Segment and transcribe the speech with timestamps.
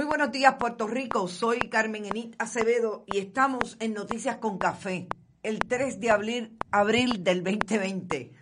[0.00, 1.28] Muy buenos días, Puerto Rico.
[1.28, 5.08] Soy Carmen Enit Acevedo y estamos en Noticias con Café,
[5.42, 8.32] el 3 de abril, abril del 2020.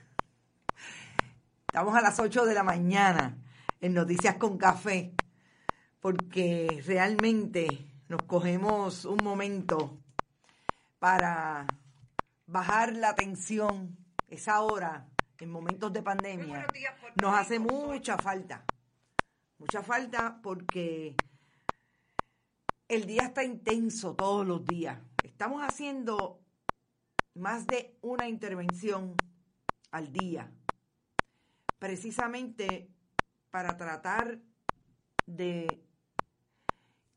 [1.67, 3.39] Estamos a las 8 de la mañana
[3.81, 5.13] en Noticias con Café,
[5.99, 7.67] porque realmente
[8.07, 9.99] nos cogemos un momento
[11.01, 11.67] para
[12.47, 15.09] bajar la tensión, esa hora,
[15.41, 16.69] en momentos de pandemia,
[17.21, 18.65] nos hace mucha falta.
[19.59, 21.17] Mucha falta porque
[22.89, 24.99] el día está intenso todos los días.
[25.23, 26.41] Estamos haciendo
[27.35, 29.15] más de una intervención
[29.91, 30.51] al día,
[31.79, 32.91] precisamente
[33.51, 34.41] para tratar
[35.27, 35.85] de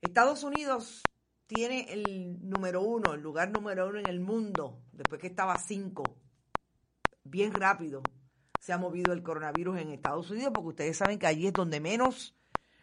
[0.00, 1.02] Estados Unidos
[1.46, 6.04] tiene el número uno, el lugar número uno en el mundo, después que estaba cinco.
[7.22, 8.02] Bien rápido
[8.58, 11.80] se ha movido el coronavirus en Estados Unidos, porque ustedes saben que allí es donde
[11.80, 12.34] menos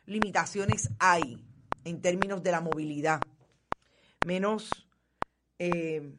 [0.06, 1.44] limitaciones hay
[1.86, 3.20] en términos de la movilidad,
[4.26, 4.70] menos
[5.58, 6.16] eh,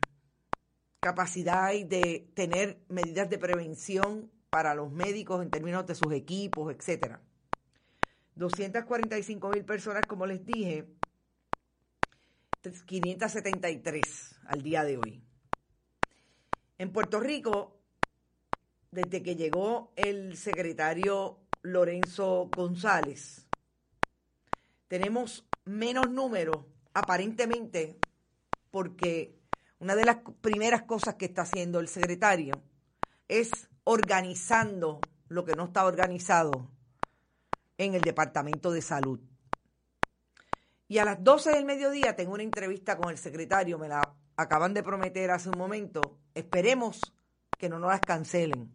[1.00, 7.20] capacidad de tener medidas de prevención para los médicos en términos de sus equipos, etcétera.
[8.34, 10.88] 245 mil personas, como les dije,
[12.62, 15.22] 573 al día de hoy.
[16.78, 17.80] En Puerto Rico,
[18.90, 23.48] desde que llegó el secretario Lorenzo González,
[24.86, 26.64] tenemos menos números,
[26.94, 27.98] aparentemente,
[28.70, 29.38] porque
[29.78, 32.62] una de las primeras cosas que está haciendo el secretario
[33.26, 33.50] es
[33.84, 36.70] organizando lo que no está organizado
[37.78, 39.20] en el Departamento de Salud.
[40.88, 44.74] Y a las 12 del mediodía tengo una entrevista con el secretario, me la acaban
[44.74, 46.18] de prometer hace un momento.
[46.34, 47.00] Esperemos
[47.58, 48.72] que no nos las cancelen.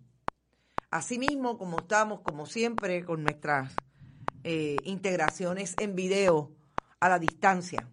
[0.89, 3.75] Asimismo, como estamos, como siempre, con nuestras
[4.43, 6.55] eh, integraciones en video
[6.99, 7.89] a la distancia.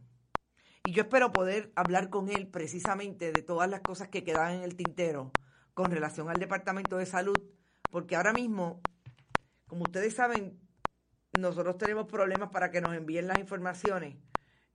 [0.84, 4.62] Y yo espero poder hablar con él precisamente de todas las cosas que quedan en
[4.62, 5.32] el tintero
[5.72, 7.36] con relación al Departamento de Salud,
[7.90, 8.80] porque ahora mismo,
[9.66, 10.60] como ustedes saben,
[11.38, 14.16] nosotros tenemos problemas para que nos envíen las informaciones,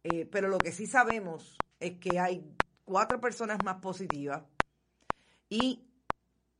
[0.04, 2.46] eh, pero lo que sí sabemos es que hay
[2.84, 4.44] cuatro personas más positivas
[5.50, 5.86] y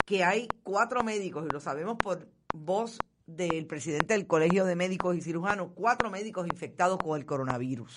[0.06, 5.16] que hay cuatro médicos, y lo sabemos por voz del presidente del Colegio de Médicos
[5.16, 7.96] y Cirujanos, cuatro médicos infectados con el coronavirus.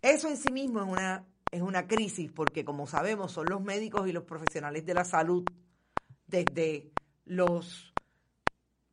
[0.00, 4.08] Eso en sí mismo es una, es una crisis porque, como sabemos, son los médicos
[4.08, 5.44] y los profesionales de la salud,
[6.26, 6.90] desde
[7.24, 7.92] los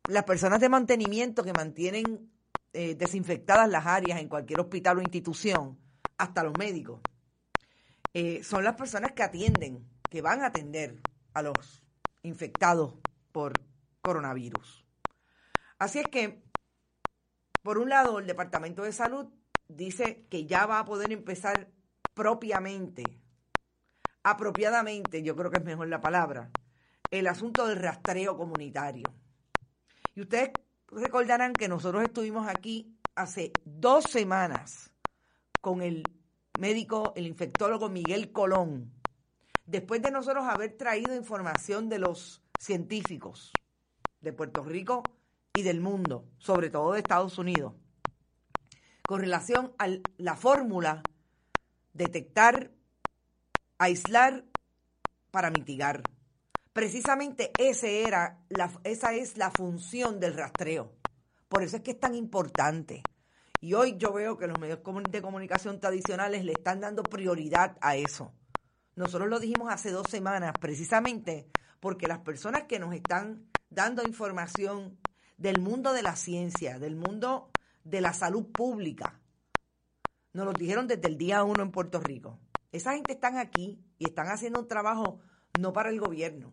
[0.08, 2.30] las personas de mantenimiento que mantienen
[2.72, 5.78] eh, desinfectadas las áreas en cualquier hospital o institución,
[6.18, 7.00] hasta los médicos,
[8.12, 11.00] eh, son las personas que atienden, que van a atender
[11.32, 11.82] a los
[12.22, 12.94] infectados
[13.32, 13.52] por
[14.02, 14.84] coronavirus.
[15.78, 16.42] Así es que,
[17.62, 19.26] por un lado, el Departamento de Salud
[19.68, 21.70] dice que ya va a poder empezar
[22.12, 23.04] propiamente,
[24.22, 26.50] apropiadamente, yo creo que es mejor la palabra,
[27.10, 29.13] el asunto del rastreo comunitario.
[30.14, 30.50] Y ustedes
[30.88, 34.90] recordarán que nosotros estuvimos aquí hace dos semanas
[35.60, 36.04] con el
[36.58, 38.92] médico, el infectólogo Miguel Colón,
[39.66, 43.52] después de nosotros haber traído información de los científicos
[44.20, 45.02] de Puerto Rico
[45.52, 47.74] y del mundo, sobre todo de Estados Unidos,
[49.06, 51.02] con relación a la fórmula
[51.92, 52.70] detectar,
[53.78, 54.44] aislar
[55.30, 56.02] para mitigar.
[56.74, 60.92] Precisamente ese era la, esa es la función del rastreo.
[61.48, 63.04] Por eso es que es tan importante.
[63.60, 67.94] Y hoy yo veo que los medios de comunicación tradicionales le están dando prioridad a
[67.94, 68.34] eso.
[68.96, 71.48] Nosotros lo dijimos hace dos semanas, precisamente
[71.78, 74.98] porque las personas que nos están dando información
[75.36, 77.52] del mundo de la ciencia, del mundo
[77.84, 79.20] de la salud pública,
[80.32, 82.40] nos lo dijeron desde el día uno en Puerto Rico.
[82.72, 85.20] Esa gente están aquí y están haciendo un trabajo
[85.60, 86.50] no para el gobierno,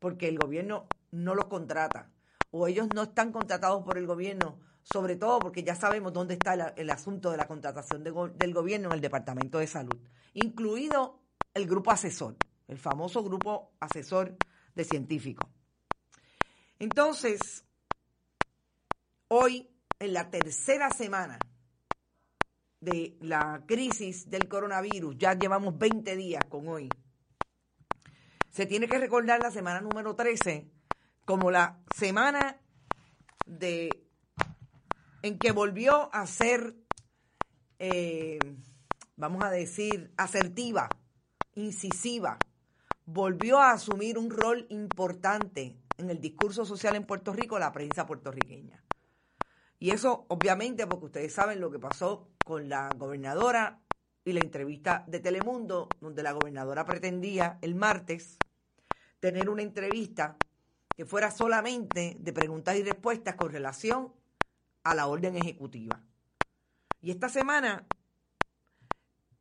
[0.00, 2.10] porque el gobierno no los contrata,
[2.50, 6.54] o ellos no están contratados por el gobierno, sobre todo porque ya sabemos dónde está
[6.76, 9.96] el, asunto de la contratación del gobierno en el Departamento de Salud,
[10.34, 11.20] incluido
[11.54, 12.36] el grupo asesor,
[12.66, 14.36] el famoso grupo asesor
[14.74, 15.48] de científicos.
[16.78, 17.64] Entonces,
[19.28, 21.38] hoy, en la tercera semana
[22.80, 26.88] de la crisis del coronavirus, ya llevamos 20 días con hoy,
[28.50, 30.68] se tiene que recordar la semana número 13
[31.24, 32.60] como la semana
[33.46, 33.90] de
[35.22, 36.74] en que volvió a ser,
[37.78, 38.38] eh,
[39.16, 40.88] vamos a decir, asertiva,
[41.54, 42.38] incisiva,
[43.04, 48.06] volvió a asumir un rol importante en el discurso social en Puerto Rico la prensa
[48.06, 48.82] puertorriqueña.
[49.78, 53.80] Y eso, obviamente, porque ustedes saben lo que pasó con la gobernadora
[54.24, 58.38] y la entrevista de Telemundo, donde la gobernadora pretendía el martes
[59.18, 60.36] tener una entrevista
[60.96, 64.12] que fuera solamente de preguntas y respuestas con relación
[64.84, 66.02] a la orden ejecutiva.
[67.00, 67.86] Y esta semana,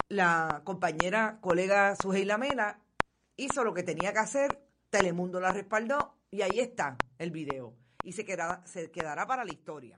[0.07, 2.79] la compañera, colega Suheila Mena,
[3.35, 7.75] hizo lo que tenía que hacer, Telemundo la respaldó y ahí está el video.
[8.03, 8.25] Y se
[8.65, 9.97] se quedará para la historia.